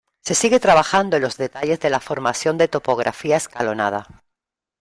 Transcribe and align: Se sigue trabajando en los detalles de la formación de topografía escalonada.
Se 0.23 0.33
sigue 0.33 0.59
trabajando 0.59 1.15
en 1.17 1.21
los 1.21 1.37
detalles 1.37 1.79
de 1.79 1.91
la 1.91 1.99
formación 1.99 2.57
de 2.57 2.67
topografía 2.67 3.37
escalonada. 3.37 4.23